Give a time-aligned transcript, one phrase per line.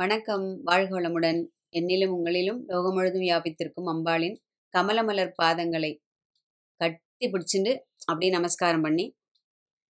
[0.00, 0.44] வணக்கம்.
[0.66, 1.38] வாழ்கவளமுடன்
[1.78, 4.36] என்னிலும் உங்களிலும் லோகம் முழுதும் வியாபித்திருக்கும் அம்பாளின்
[4.74, 5.90] கமலமலர் பாதங்களை
[6.76, 7.72] கட்டி பிடிச்சிட்டு
[8.04, 9.16] அப்படியே நமஸ்காரம் பண்ணி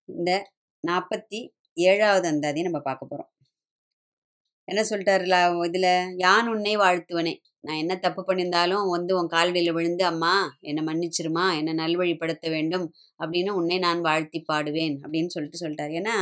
[0.04, 0.50] இந்த
[0.88, 1.40] நாற்பத்தி
[1.72, 3.30] ஏழாவது அந்தாதி நம்ம பார்க்க போகிறோம்
[4.64, 7.34] என்ன சொல்லிட்டாருல இதில் யான் உன்னை வாழ்த்துவனே.
[7.60, 13.50] நான் என்ன தப்பு பண்ணியிருந்தாலும் வந்து உன் காலடியில் விழுந்து அம்மா என்னை மன்னிச்சிருமா என்னை நல்வழிப்படுத்த வேண்டும் அப்படின்னு
[13.50, 15.92] உன்னை நான் வாழ்த்தி பாடுவேன் அப்படின்னு சொல்லிட்டு சொல்லிட்டார்.
[16.00, 16.16] ஏன்னா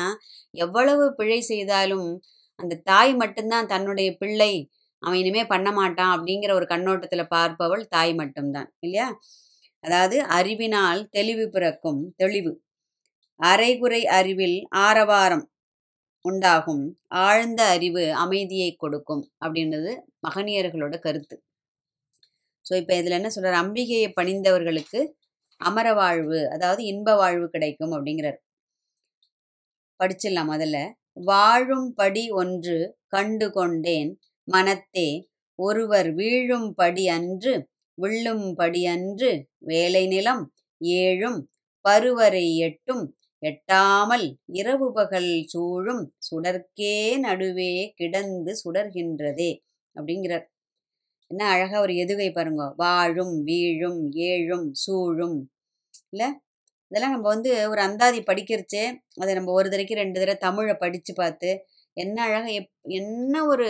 [0.50, 2.20] எவ்வளவு பிழை செய்தாலும்
[2.58, 4.52] அந்த தாய் மட்டும்தான் தன்னுடைய பிள்ளை
[5.02, 9.08] அவன் இனிமே பண்ண மாட்டான் அப்படிங்கிற ஒரு கண்ணோட்டத்தில் பார்ப்பவள் தாய் மட்டும்தான் இல்லையா?
[9.84, 12.52] அதாவது அறிவினால் தெளிவு பிறக்கும் தெளிவு.
[13.40, 15.44] அரைகுறை அறிவில் ஆரவாரம்
[16.24, 16.84] உண்டாகும்.
[17.24, 19.92] ஆழ்ந்த அறிவு அமைதியை கொடுக்கும் அப்படின்றது
[20.26, 21.36] மகனியர்களோட கருத்து.
[22.64, 25.00] ஸோ இப்போ இதில் என்ன சொல்கிறார் அம்பிகையை பணிந்தவர்களுக்கு
[25.60, 28.38] அமர வாழ்வு அதாவது இன்ப வாழ்வு கிடைக்கும் அப்படிங்கிறார்.
[30.00, 30.78] படிச்சிடலாம் முதல்ல.
[31.24, 37.68] வாழும்படி ஒன்று கண்டு கொண்டேன் மனத்தே ஒருவர் வீழும் படி அன்று
[38.02, 41.40] விழும்படி அன்று வேலை நிலம் ஏழும்
[41.84, 49.50] பருவரை எட்டும் எட்டாமல் இரவு பகல் சூழும் சுடர்க்கே நடுவே கிடந்து சுடர்கின்றதே
[49.96, 50.46] அப்படிங்கிறார்.
[51.26, 52.74] என்ன அழகா ஒரு எதுகை பாருங்க.
[52.76, 55.38] வாழும் வீழும் ஏழும் சூழும்.
[56.10, 56.40] இல்லை?
[56.90, 58.84] இதெல்லாம் நம்ம வந்து ஒரு அந்தாதி படிக்கிறச்சே
[59.22, 61.50] அதை நம்ம ஒரு தடவைக்கு ரெண்டு தடவை தமிழை படித்து பார்த்து
[61.96, 63.66] என்ன அழகாக எப் என்ன ஒரு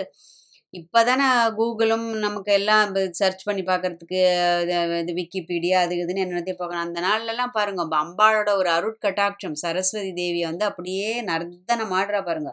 [0.74, 1.26] இப்போ தானே
[1.58, 4.18] கூகுளும் நமக்கு எல்லாம் சர்ச் பண்ணி பார்க்கறதுக்கு
[5.00, 10.66] இது விக்கிபீடியா அது இதுன்னு என்னத்தையும் பார்க்கணும் அந்த நாள்லலாம் பாருங்க அம்பாளோட ஒரு அருட்கட்டாட்சம் சரஸ்வதி தேவியை வந்து
[10.70, 12.52] அப்படியே நர்த்தனம் ஆடுறா பாருங்க.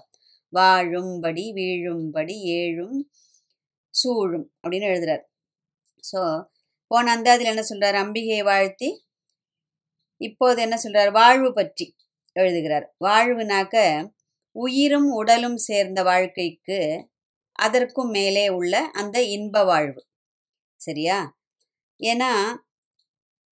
[0.53, 2.99] வாழும்படி வீழும்படி ஏழும்
[3.93, 5.23] சூழும் அப்படின்னு எழுதுறார்.
[6.03, 6.19] ஸோ
[6.91, 8.89] போன அந்தாதியில் என்ன சொல்கிறார் அம்பிகையை வாழ்த்தி
[10.21, 11.11] இப்போது என்ன சொல்றார்?
[11.13, 11.87] வாழ்வு பற்றி
[12.35, 12.85] எழுதுகிறார்.
[12.99, 13.75] வாழ்வுனாக்க
[14.55, 16.79] உயிரும் உடலும் சேர்ந்த வாழ்க்கைக்கு
[17.59, 20.01] அதற்கும் மேலே உள்ள அந்த இன்ப வாழ்வு.
[20.79, 21.19] சரியா?
[21.99, 22.31] ஏன்னா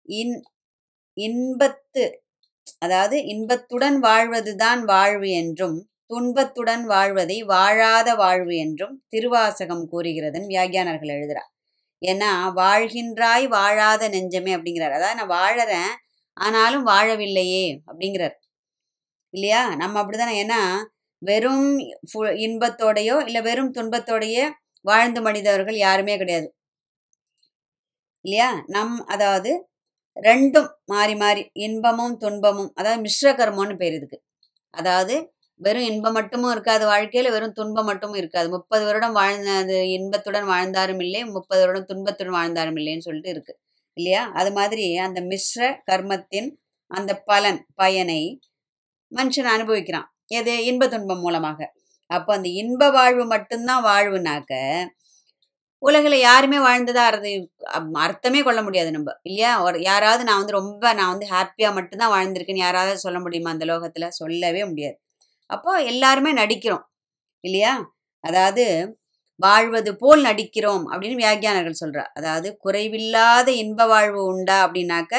[0.06, 0.36] இன்
[1.18, 2.04] இன்பத்து
[2.82, 5.78] அதாவது இன்பத்துடன் வாழ்வதுதான் வாழ்வு என்றும்
[6.10, 11.52] துன்பத்துடன் வாழ்வதை வாழாத வாழ்வு என்றும் திருவாசகம் கூறுகிறதுன்னு வியாகியானர்கள் எழுதுறார்
[12.02, 14.96] ஏன்னா வாழ்கின்றாய் வாழாத நெஞ்சமே அப்படிங்கிறார்.
[14.98, 15.94] அதாவது நான் வாழறேன்
[16.40, 18.36] ஆனாலும் வாழவில்லையே அப்படிங்கிறார்.
[19.34, 19.62] இல்லையா?
[19.76, 20.36] நம்ம அப்படிதானே?
[20.44, 20.62] ஏன்னா
[21.22, 21.66] வெறும்
[22.48, 24.46] இன்பத்தோடையோ இல்லை வெறும் துன்பத்தோடையே
[24.86, 26.48] வாழ்ந்த மனிதர்கள் யாருமே கிடையாது.
[28.26, 28.48] இல்லையா?
[28.68, 29.52] நம் அதாவது
[30.18, 34.18] ரெண்டும் மாறி மாறி இன்பமும் துன்பமும் அதாவது மிஸ்ர கர்மம்னு பேர் இதுக்கு.
[34.74, 35.16] அதாவது
[35.62, 38.48] வெறும் இன்பம் மட்டுமும் இருக்காது வாழ்க்கையில் வெறும் துன்பம் மட்டும் இருக்காது.
[38.56, 39.52] முப்பது வருடம் வாழ்ந்த
[39.98, 43.54] இன்பத்துடன் வாழ்ந்தாரும் இல்லை முப்பது வருடம் துன்பத்துடன் வாழ்ந்தாரும் இல்லைன்னு சொல்லிட்டு இருக்கு.
[43.98, 44.24] இல்லையா?
[44.34, 45.62] அது மாதிரி அந்த மிஸ்ர
[45.92, 46.50] கர்மத்தின்
[46.92, 48.22] அந்த பலன் பயனை
[49.12, 50.08] மனுஷன் அனுபவிக்கிறான்.
[50.32, 50.54] எது?
[50.66, 51.60] இன்ப துன்பம் மூலமாக.
[52.10, 54.54] அப்போ அந்த இன்ப வாழ்வு மட்டும்தான் வாழ்வுனாக்க
[55.84, 57.30] உலகில் யாருமே வாழ்ந்ததா அது
[58.06, 59.52] அர்த்தமே கொள்ள முடியாது நம்ம இல்லையா?
[59.62, 64.16] ஒரு யாராவது நான் வந்து ரொம்ப நான் வந்து ஹாப்பியாக மட்டும்தான் வாழ்ந்திருக்கேன்னு யாராவது சொல்ல முடியுமா அந்த லோகத்தில்?
[64.22, 64.98] சொல்லவே முடியாது.
[65.50, 66.86] அப்போ எல்லாருமே நடிக்கிறோம்
[67.44, 67.74] இல்லையா?
[68.24, 68.66] அதாவது
[69.40, 75.16] வாழ்வது போல் நடிக்கிறோம் அப்படின்னு வியாக்கியானர்கள் சொல்கிறார் அதாவது குறைவில்லாத இன்ப வாழ்வு உண்டா அப்படின்னாக்க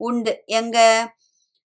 [0.00, 0.42] உண்டு.
[0.52, 0.78] எங்க?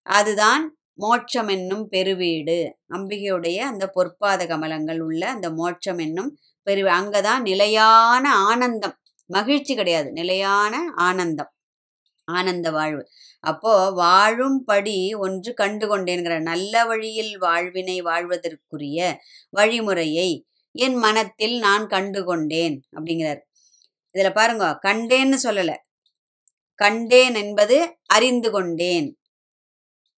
[0.05, 0.63] அதுதான்
[0.99, 2.57] மோட்சம் என்னும் பெருவீடு.
[2.93, 6.31] அம்பிகையுடைய அந்த பொற்பாத கமலங்கள் உள்ள அந்த மோட்சம் என்னும்
[6.67, 8.95] பெரு அங்கதான் நிலையான ஆனந்தம்.
[9.29, 10.11] மகிழ்ச்சி கிடையாது.
[10.11, 11.51] நிலையான ஆனந்தம்.
[12.27, 13.03] ஆனந்த வாழ்வு.
[13.43, 18.99] அப்போ வாழும்படி ஒன்று கண்டு கொண்டேன்கிற நல்ல வழியில் வாழ்வினை வாழ்வதற்குரிய
[19.57, 20.29] வழிமுறையை
[20.75, 23.41] என் மனத்தில் நான் கண்டு கொண்டேன் அப்படிங்கிறார்.
[24.15, 25.73] இதுல பாருங்க கண்டேன்னு சொல்லல.
[26.75, 29.17] கண்டேன் என்பது அறிந்து கொண்டேன்.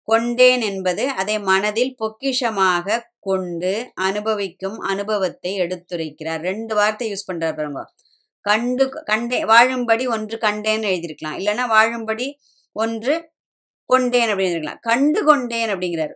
[0.01, 6.41] கொண்டேன் என்பது அதை மனதில் பொக்கிஷமாக கொண்டு அனுபவிக்கும் அனுபவத்தை எடுத்துரைக்கிறார்.
[6.41, 7.83] ரெண்டு வார்த்தை யூஸ் பண்றார் பாருங்க.
[8.41, 11.37] கண்டு கண்டே வாழும்படி ஒன்று கண்டேன்னு எழுதியிருக்கலாம்.
[11.39, 12.27] இல்லைன்னா வாழும்படி
[12.71, 13.33] ஒன்று
[13.85, 16.13] கொண்டேன் அப்படின்னு இருக்கலாம் கண்டு கொண்டேன் அப்படிங்கிறார்.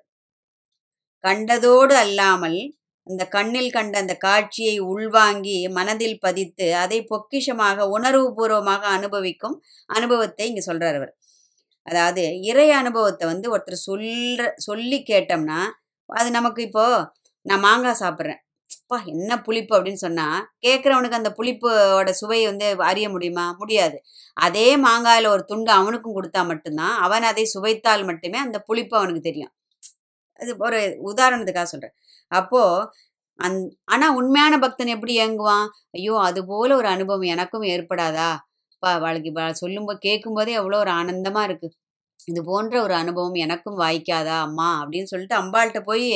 [1.23, 2.59] கண்டதோடு அல்லாமல்
[3.09, 9.55] அந்த கண்ணில் கண்ட அந்த காட்சியை உள்வாங்கி மனதில் பதித்து அதை பொக்கிஷமாக உணர்வுபூர்வமாக அனுபவிக்கும்
[9.89, 11.13] அனுபவத்தை இங்க சொல்றார் அவர்.
[11.87, 15.59] அதாவது இறை அனுபவத்தை வந்து ஒருத்தர் சொல்ற சொல்லி கேட்டோம்னா
[16.09, 16.85] அது நமக்கு இப்போ
[17.45, 18.39] நான் மாங்காய் சாப்பிட்றேன்.
[18.81, 20.25] அப்பா என்ன புளிப்பு அப்படின்னு சொன்னா
[20.65, 23.45] கேட்குறவனுக்கு அந்த புளிப்போட சுவையை வந்து அறிய முடியுமா?
[23.59, 23.97] முடியாது.
[24.37, 29.53] அதே மாங்காயில் ஒரு துண்டு அவனுக்கும் கொடுத்தா மட்டும்தான் அவன் அதை சுவைத்தால் மட்டுமே அந்த புளிப்பு அவனுக்கு தெரியும்.
[30.39, 30.79] அது ஒரு
[31.11, 31.95] உதாரணத்துக்காக சொல்கிறேன்
[32.31, 32.61] அப்போ
[33.39, 35.67] அந் ஆனால் உண்மையான பக்தன் எப்படி இயங்குவான்?
[35.91, 38.29] ஐயோ அது போல் ஒரு அனுபவம் எனக்கும் ஏற்படாதா?
[38.83, 41.75] பா வாழ்க்கை சொல்லும்போது கேட்கும்போதே எவ்வளோ ஒரு ஆனந்தமாக இருக்குது
[42.27, 44.81] இது போன்ற ஒரு அனுபவம் எனக்கும் வாய்க்காதா அம்மா?
[44.83, 46.07] அப்படின்னு சொல்லிட்டு அம்பாள்கிட்ட போய்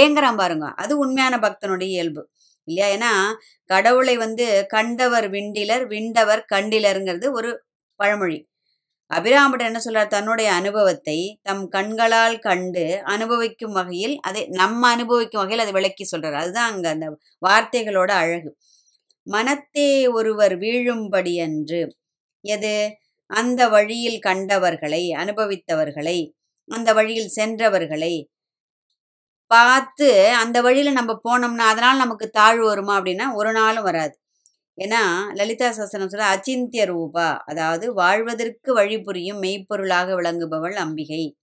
[0.00, 0.66] ஏங்குறான் பாருங்க.
[0.76, 2.22] அது உண்மையான பக்தனுடைய இயல்பு.
[2.68, 2.88] இல்லையா?
[2.96, 3.12] ஏன்னா
[3.70, 7.50] கடவுளை வந்து கண்டவர் விண்டிலர் விண்டவர் கண்டிலருங்கிறது ஒரு
[8.00, 8.38] பழமொழி.
[9.10, 10.06] அபிராமர் என்ன சொல்றார்?
[10.06, 16.36] தன்னுடைய அனுபவத்தை தம் கண்களால் கண்டு அனுபவிக்கும் வகையில் அதை நம்ம அனுபவிக்கும் வகையில் அதை விளக்கி சொல்றார்.
[16.40, 17.06] அதுதான் அங்க அந்த
[17.46, 18.50] வார்த்தைகளோட அழகு.
[19.26, 21.82] மனத்தே ஒருவர் வீழும்படி அன்று
[22.44, 22.76] எது?
[23.30, 26.18] அந்த வழியில் கண்டவர்களை அனுபவித்தவர்களை
[26.68, 28.14] அந்த வழியில் சென்றவர்களை
[29.50, 34.14] பார்த்து அந்த வழியில நம்ம போனோம்னா அதனால நமக்கு தாழ்வு வருமா அப்படின்னா ஒரு நாளும் வராது.
[34.78, 41.36] ஏன்னா லலிதா சாஸ்திரம் சொல்ல அச்சிந்திய ரூபா அதாவது வாழ்வதற்கு வழி புரியும் மெய்ப்பொருளாக விளங்குபவள் அம்பிகை.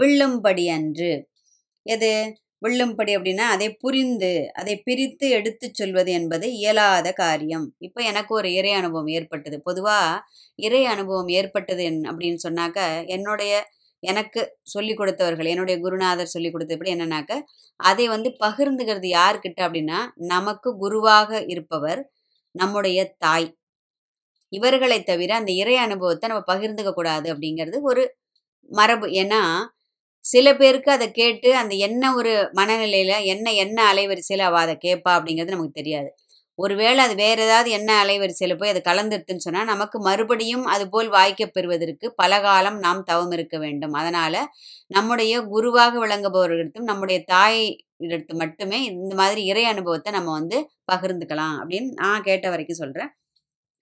[0.00, 1.28] வில்லும்படி அன்று.
[1.82, 2.38] எது?
[2.66, 7.74] வில்லும்படி அப்படின்னா அதை புரிந்து அதை பிரித்து எடுத்துச் சொல்வது என்பது இயலாத காரியம்.
[7.78, 9.62] இப்போ எனக்கு ஒரு இறை அனுபவம் ஏற்பட்டது.
[9.62, 10.22] பொதுவாக
[10.54, 13.68] இறை அனுபவம் ஏற்பட்டது என்- அப்படின்னு சொன்னாக்க என்னுடைய
[14.00, 17.40] எனக்கு சொல்லி கொடுத்தவர்கள் என்னுடைய குருநாதர் சொல்லி கொடுத்தபடி என்னன்னாக்க
[17.76, 22.12] அதை வந்து பகிர்ந்துகிறது யார்கிட்ட அப்படின்னா நமக்கு குருவாக இருப்பவர்
[22.54, 23.48] நம்முடைய தாய்.
[24.52, 28.02] இவர்களை தவிர அந்த இறை அனுபவத்தை நம்ம பகிர்ந்துக்க கூடாது அப்படிங்கிறது ஒரு
[28.70, 29.06] மரபு.
[29.22, 29.42] ஏன்னா
[30.24, 35.54] சில பேருக்கு அதை கேட்டு அந்த என்ன ஒரு மனநிலையில என்ன என்ன அலைவரிசையில் அவள் அதை கேட்பா அப்படிங்கிறது
[35.56, 36.10] நமக்கு தெரியாது.
[36.58, 42.06] ஒருவேளை அது வேற ஏதாவது என்ன அலைவரிசையில் போய் அது கலந்துருதுன்னு சொன்னால் நமக்கு மறுபடியும் அதுபோல் வாய்க்கப் பெறுவதற்கு
[42.14, 43.92] பல காலம் நாம் தவம் இருக்க வேண்டும்.
[43.92, 44.34] அதனால
[44.90, 47.62] நம்முடைய குருவாக விளங்குபவர்களிடத்தும் நம்முடைய தாய்
[48.06, 50.58] இடத்து மட்டுமே இந்த மாதிரி இறை அனுபவத்தை நம்ம வந்து
[50.92, 53.12] பகிர்ந்துக்கலாம் அப்படின்னு நான் கேட்ட வரைக்கும் சொல்கிறேன்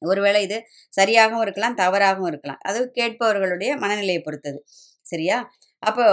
[0.02, 0.58] ஒருவேளை இது
[0.92, 2.60] சரியாகவும் இருக்கலாம் தவறாகவும் இருக்கலாம்.
[2.62, 4.58] அது கேட்பவர்களுடைய மனநிலையை பொறுத்தது.
[5.06, 5.38] சரியா?
[5.82, 6.06] அப்போ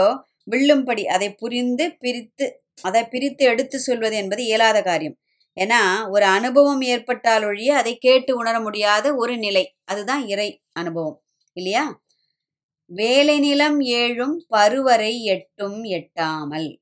[0.47, 2.45] வில்லும்படி அதை புரிந்து பிரித்து
[2.81, 5.17] அதை பிரித்து எடுத்து சொல்வது என்பது இயலாத காரியம்.
[5.57, 9.75] ஏன்னா ஒரு அனுபவம் ஏற்பட்டால் ஒழிய அதை கேட்டு உணர முடியாத ஒரு நிலை.
[9.85, 11.23] அதுதான் இறை அனுபவம்.
[11.53, 12.01] இல்லையா?
[12.85, 16.81] வேலை நிலம் ஏழும் பருவரை எட்டும் எட்டாமல்.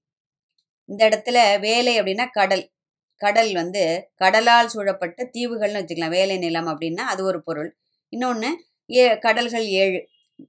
[0.85, 2.71] இந்த இடத்துல வேலை அப்படின்னா கடல்.
[3.15, 6.09] கடல் வந்து கடலால் சூழப்பட்ட தீவுகள்னு வச்சுக்கலாம்.
[6.09, 7.77] வேலை நிலம் அப்படின்னா அது ஒரு பொருள்.
[8.09, 8.49] இன்னொன்று
[8.89, 9.99] ஏ கடல்கள் ஏழு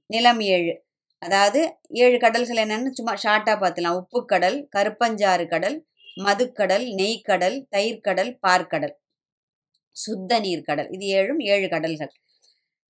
[0.07, 0.73] நிலம் ஏழு.
[1.21, 8.95] அதாவது ஏழு கடல்கள் என்னென்னு சும்மா ஷார்ட்டாக பார்த்துலாம் உப்புக்கடல் கருப்பஞ்சாறு கடல் மதுக்கடல் நெய்க்கடல் தயிர்க்கடல் பார்க்கடல்.
[9.91, 10.89] சுத்த நீர்க்கடல்.
[10.93, 12.11] இது ஏழும் ஏழு கடல்கள்.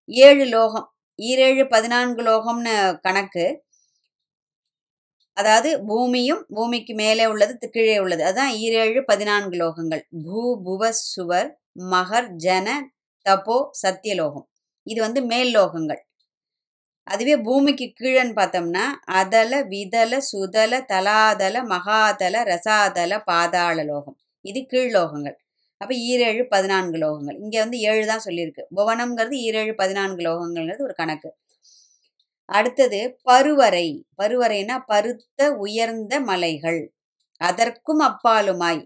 [0.05, 0.93] ஏழு லோகம்.
[1.19, 3.63] ஈரேழு பதினான்கு லோகம்னு கணக்கு.
[5.33, 8.23] அதாவது பூமியும் பூமிக்கு மேலே உள்ளது கீழே உள்ளது.
[8.23, 10.03] அதான் ஈரேழு பதினான்கு லோகங்கள்.
[10.23, 12.67] பூ புவ சுவர் மகர் ஜன
[13.25, 14.47] தபோ சத்தியலோகம்.
[14.83, 16.08] இது வந்து மேல் லோகங்கள்.
[17.09, 24.17] அதுவே பூமிக்கு கீழன்னு பார்த்தோம்னா அதல விதல சுதல தலாதல மகாதல ரசாதல பாதாள லோகம்.
[24.45, 25.37] இது கீழ் லோகங்கள்.
[25.81, 27.37] அப்போ ஈரேழு பதினான்கு லோகங்கள்.
[27.39, 28.63] இங்கே வந்து ஏழு தான் சொல்லியிருக்கு.
[28.75, 31.29] புவனம்ங்கிறது ஈரேழு பதினான்கு லோகங்கள்ங்கிறது ஒரு கணக்கு.
[32.49, 33.87] அடுத்தது பருவரை
[34.19, 36.81] பருவரைனா பருத்த உயர்ந்த மலைகள்.
[37.41, 38.81] அதற்கும் அப்பாலுமாய்.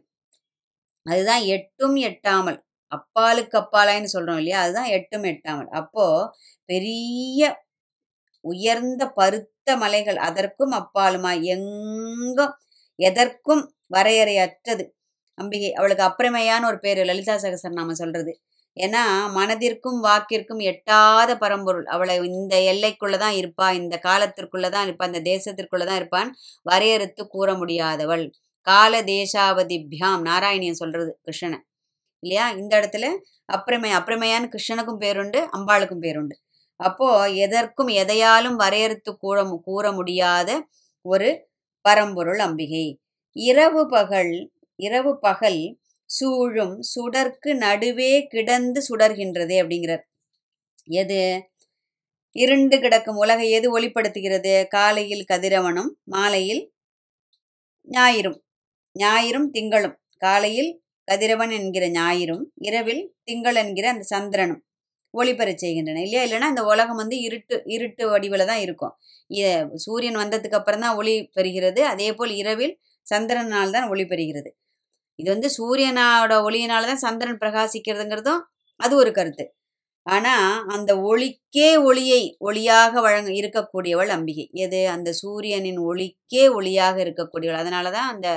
[1.05, 2.59] அதுதான் எட்டும் எட்டாமல்.
[2.91, 4.59] அப்பாலுக்கு அப்பாலாய்ன்னு சொல்றோம் இல்லையா?
[4.61, 5.69] அதுதான் எட்டும் எட்டாமல்.
[5.73, 6.05] அப்போ
[6.69, 7.41] பெரிய
[8.43, 12.53] உயர்ந்த பருத்த மலைகள் அதற்கும் அப்பாலுமாய் எங்கும்
[12.99, 13.63] எதற்கும்
[13.95, 14.83] வரையறையற்றது.
[15.37, 18.33] அம்பிகை அவளுக்கு அப்புறமையான ஒரு பேர் லலிதா சகசர் நாம சொல்றது.
[18.77, 19.03] ஏன்னா
[19.37, 21.85] மனதிற்கும் வாக்கிற்கும் எட்டாத பரம்பொருள்.
[21.87, 26.29] அவளை இந்த எல்லைக்குள்ள தான் இருப்பா இந்த காலத்திற்குள்ள தான் இருப்பா இந்த தேசத்திற்குள்ள தான் இருப்பான்
[26.65, 28.25] வரையறுத்து கூற முடியாதவள்.
[28.67, 31.59] கால தேசாவதிபியாம் நாராயணியன் சொல்றது கிருஷ்ணனை.
[32.23, 32.45] இல்லையா?
[32.61, 33.05] இந்த இடத்துல
[33.49, 36.35] அப்புறமை அப்புறமையான கிருஷ்ணனுக்கும் பேருண்டு அம்பாளுக்கும் பேருண்டு.
[36.75, 40.67] அப்போ எதற்கும் எதையாலும் வரையறுத்து கூற மு- கூற முடியாத
[41.01, 41.49] ஒரு
[41.81, 43.01] பரம்பொருள் அம்பிகை.
[43.31, 50.01] இரவு பகல் இரவு பகல் சூழும் சுடர்க்கு நடுவே கிடந்து சுடர்கின்றதே அப்படிங்கிறார்.
[50.83, 51.49] எது?
[52.31, 54.67] இருண்டு கிடக்கும் உலகை எது ஒளிப்படுத்துகிறது?
[54.67, 56.73] காலையில் கதிரவனும் மாலையில்
[57.83, 58.43] ஞாயிறும்.
[58.99, 59.95] ஞாயிறும் திங்களும்.
[60.17, 64.65] காலையில் கதிரவன் என்கிற ஞாயிறும் இரவில் திங்கள் என்கிற அந்த சந்திரனும்.
[65.13, 66.23] ஒளிபெறச் செய்கின்றன இல்லையா?
[66.27, 68.93] இல்லைன்னா இந்த உலகம் வந்து இருட்டு இருட்டு வடிவில் தான் இருக்கும்.
[69.85, 71.81] சூரியன் வந்ததுக்கு அப்புறம் தான் ஒளி பெறுகிறது.
[71.93, 72.75] அதே போல் இரவில்
[73.07, 74.49] சந்திரனால் தான் ஒளி பெறுகிறது.
[75.19, 78.41] இது வந்து சூரியனோட ஒளியினால தான் சந்திரன் பிரகாசிக்கிறதுங்கிறதும்
[78.79, 79.45] அது ஒரு கருத்து.
[80.05, 80.33] ஆனா
[80.75, 84.45] அந்த ஒளிக்கே ஒளியை ஒளியாக வழங்க இருக்கக்கூடியவள் அம்பிகை.
[84.65, 84.81] எது?
[84.95, 87.61] அந்த சூரியனின் ஒளிக்கே ஒளியாக இருக்கக்கூடியவள்.
[87.63, 88.29] அதனால தான் அந்த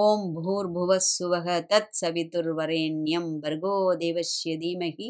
[0.00, 5.08] ஓம் பூர் புவ சுவக தத் சவித்துர் வரேண்யம் பர்கோ தேவஸ்ய தீமகி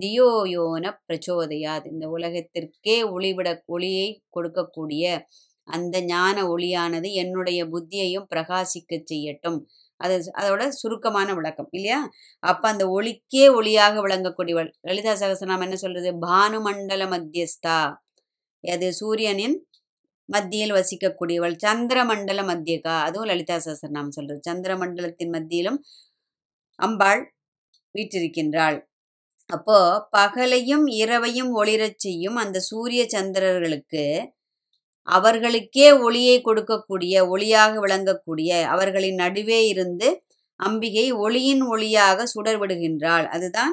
[0.00, 5.24] தியோயோன யோன இந்த உலகத்திற்கே ஒளிவிட ஒளியை கொடுக்கக்கூடிய
[5.62, 9.60] அந்த ஞான ஒளியானது என்னுடைய புத்தியையும் பிரகாசிக்கச் செய்யட்டும்.
[9.96, 12.08] அது அதோட சுருக்கமான விளக்கம் இல்லையா?
[12.38, 14.70] அப்ப அந்த ஒளிக்கே ஒளியாக விளங்கக்கூடியவள்.
[14.80, 16.12] லலிதா சகசநாமம் என்ன சொல்றது?
[16.26, 17.94] பானுமண்டல மத்தியஸ்தா.
[18.62, 19.66] அது சூரியனின்
[20.24, 21.56] மத்தியில் வசிக்கக்கூடியவள்.
[21.66, 23.00] சந்திரமண்டல மத்தியகா.
[23.00, 24.40] அதுவும் லலிதா சகசரநாமம் சொல்றது.
[24.50, 25.84] சந்திரமண்டலத்தின் மத்தியிலும்
[26.74, 27.34] அம்பாள்
[27.94, 28.78] வீற்றிருக்கின்றாள்.
[29.50, 29.78] அப்போ
[30.16, 34.04] பகலையும் இரவையும் ஒளிரச் செய்யும் அந்த சூரிய சந்திரர்களுக்கு
[35.08, 40.08] அவர்களுக்கே ஒளியை கொடுக்கக்கூடிய ஒளியாக விளங்கக்கூடிய அவர்களின் நடுவே இருந்து
[40.60, 43.72] அம்பிகை ஒளியின் ஒளியாக சுடர் விடுகின்றாள் அதுதான்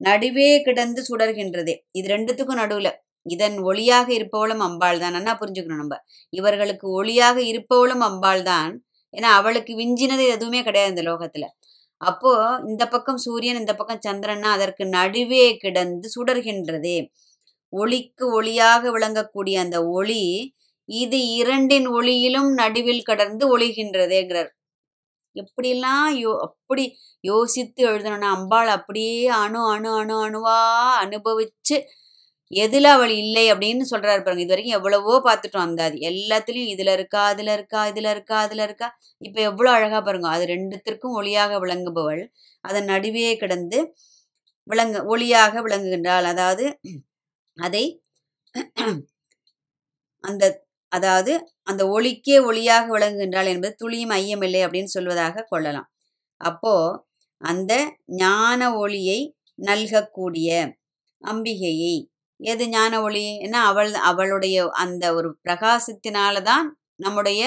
[0.00, 1.74] நடுவே கிடந்து சுடர்கின்றதே.
[1.92, 2.88] இது ரெண்டுத்துக்கும் நடுவுல.
[3.26, 5.96] இதன் ஒளியாக இருப்பவளும் அம்பாள் தான் என்ன புரிஞ்சுக்கணும் நம்ம.
[6.32, 8.70] இவர்களுக்கு ஒளியாக இருப்பவளும் அம்பாள் தான்
[9.14, 11.46] ஏன்னா அவளுக்கு விஞ்சினது எதுவுமே கிடையாது இந்த லோகத்துல.
[12.00, 12.32] அப்போ
[12.68, 16.98] இந்த பக்கம் சூரியன் இந்த பக்கம் சந்திரன்னா அதற்கு நடுவே கிடந்து சுடர்கின்றதே.
[17.72, 20.22] ஒளிக்கு ஒளியாக விளங்கக்கூடிய அந்த ஒளி
[20.88, 24.50] இது இரண்டின் ஒளியிலும் நடுவில் கடந்து ஒளிகின்றதேங்கிறார்.
[25.36, 26.84] எப்படிலாம் யோ அப்படி
[27.24, 30.58] யோசித்து எழுதணும்னா அம்பாள் அப்படியே அணு அணு அணு அணுவா
[31.04, 31.76] அனுபவிச்சு
[32.50, 34.44] எதுல அவள் இல்லை அப்படின்னு சொல்றாரு பாருங்க.
[34.44, 35.96] இது வரைக்கும் எவ்வளவோ பார்த்துட்டோம் அந்த அது.
[36.10, 38.88] எல்லாத்துலயும் இதுல இருக்கா அதுல இருக்கா இதுல இருக்கா அதுல இருக்கா.
[39.22, 40.28] இப்ப எவ்வளவு அழகா பாருங்க.
[40.36, 42.22] அது ரெண்டுத்திற்கும் ஒளியாக விளங்குபவள்.
[42.64, 43.80] அதன் நடுவே கிடந்து
[44.68, 46.26] விளங்க ஒளியாக விளங்குகின்றாள்.
[46.32, 46.64] அதாவது
[47.58, 47.84] அதை
[50.24, 50.44] அந்த
[50.92, 51.32] அதாவது
[51.70, 55.88] அந்த ஒளிக்கே ஒளியாக விளங்குகின்றாள் என்பது துளியும் ஐயமில்லை அப்படின்னு சொல்வதாக கொள்ளலாம்.
[56.40, 56.74] அப்போ
[57.40, 57.72] அந்த
[58.20, 59.18] ஞான ஒளியை
[59.68, 60.48] நல்கக்கூடிய
[61.22, 61.94] அம்பிகையை
[62.40, 63.26] எது ஞான ஒளி?
[63.44, 66.66] ஏன்னா அவள் அவளுடைய அந்த ஒரு பிரகாசத்தினால தான்
[66.96, 67.42] நம்முடைய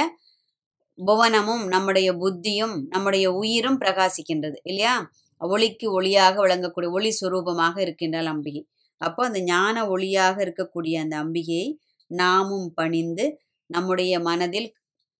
[0.99, 4.95] புவனமும் நம்முடைய புத்தியும் நம்முடைய உயிரும் பிரகாசிக்கின்றது இல்லையா?
[5.41, 8.61] ஒளிக்கு ஒளியாக விளங்கக்கூடிய ஒளி சுரூபமாக இருக்கின்றாள் அம்பிகை.
[9.01, 11.69] அப்போ அந்த ஞான ஒளியாக இருக்கக்கூடிய அந்த அம்பிகையை
[12.11, 13.25] நாமும் பணிந்து
[13.69, 14.69] நம்முடைய மனதில்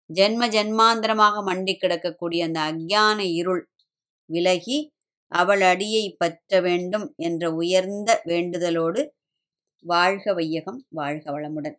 [0.10, 3.63] ஜென்ம ஜென்மாந்திரமாக மண்டி கிடக்கக்கூடிய அந்த அஞ்ஞான இருள்
[4.30, 4.78] விலகி
[5.32, 9.01] அவள் அடியை பற்ற வேண்டும் என்ற உயர்ந்த வேண்டுதலோடு
[9.85, 11.77] வாழ்க வையகம் வாழ்க வளமுடன்.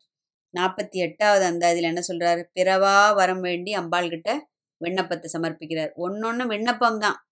[0.55, 5.93] நாற்பத்தி எட்டாவது அந்த இதில் என்ன சொல்கிறாரு பிறவா வரம் வேண்டி அம்பாள் கிட்ட விண்ணப்பத்தை சமர்ப்பிக்கிறார்.
[5.95, 7.27] ஒன்று விண்ணப்பம் தான்.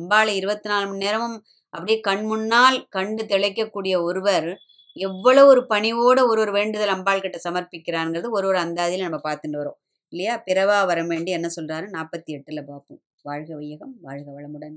[0.00, 4.58] அம்பாளை இருபத்தி நாலு மணி நேரமும் அப்படியே கண் முன்னால் கண்டு திளைக்கக்கூடிய ஒருவர்
[4.92, 9.78] எவ்வளவு ஒரு பணிவோடு ஒரு ஒரு வேண்டுதல் அம்பாள் கிட்ட சமர்ப்பிக்கிறாங்கிறது ஒரு ஒரு அந்தாதியில் நம்ம பார்த்துட்டு வரோம்.
[10.08, 10.42] இல்லையா?
[10.46, 13.02] பிறவா வரம் வேண்டி என்ன சொல்கிறாரு நாற்பத்தி எட்டில் பார்ப்போம்.
[13.22, 14.76] வாழ்க வையகம் வாழ்க வளமுடன்.